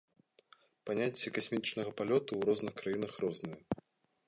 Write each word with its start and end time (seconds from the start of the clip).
Паняцце 0.89 1.27
касмічнага 1.35 1.91
палёту 2.01 2.31
ў 2.35 2.41
розных 2.51 2.73
краінах 2.83 3.13
рознае. 3.27 3.59